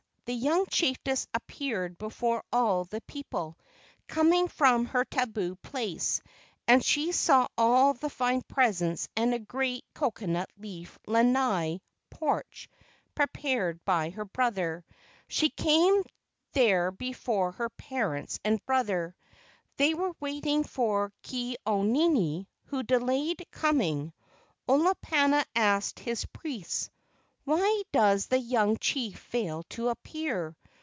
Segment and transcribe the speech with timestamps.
[0.25, 3.57] The young chiefess appeared before all the people,
[4.07, 6.21] coming from her tabu place,
[6.69, 12.69] and she saw all the fine presents, and a great coconut leaf lanai (porch)
[13.13, 14.85] prepared by her brother.
[15.27, 16.01] She came
[16.53, 19.13] there before her parents and brother.
[19.75, 24.13] They were waiting for Ke au nini, who delayed com¬ ing.
[24.69, 26.89] Olopana asked his priests:
[27.43, 30.55] "Why does the young chief fail to appear?